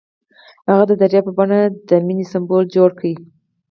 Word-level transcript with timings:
هغه 0.69 0.83
د 0.87 0.91
دریاب 1.01 1.25
په 1.27 1.31
بڼه 1.37 1.59
د 1.89 1.91
مینې 2.05 2.25
سمبول 2.31 2.63
جوړ 2.75 2.89
کړ. 2.99 3.07